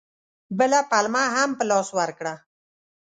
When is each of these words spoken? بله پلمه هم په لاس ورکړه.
بله 0.57 0.79
پلمه 0.89 1.23
هم 1.35 1.49
په 1.57 1.63
لاس 1.69 1.87
ورکړه. 1.97 2.33